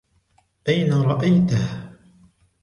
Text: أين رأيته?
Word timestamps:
أين 0.67 0.93
رأيته? 0.93 1.91